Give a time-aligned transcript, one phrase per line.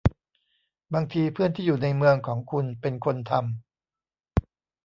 [0.93, 4.49] บางทีเพื่อนที่อยู่ในเมืองของคุณเป็นคนทำ